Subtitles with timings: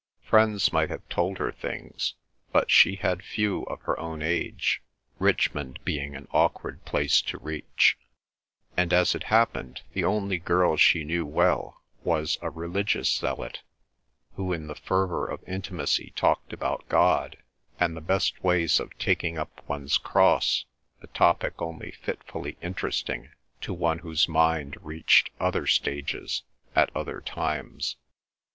[0.23, 2.15] Friends might have told her things,
[2.51, 9.13] but she had few of her own age,—Richmond being an awkward place to reach,—and, as
[9.13, 13.61] it happened, the only girl she knew well was a religious zealot,
[14.33, 17.37] who in the fervour of intimacy talked about God,
[17.79, 20.65] and the best ways of taking up one's cross,
[21.03, 23.29] a topic only fitfully interesting
[23.61, 26.41] to one whose mind reached other stages
[26.75, 27.97] at other times.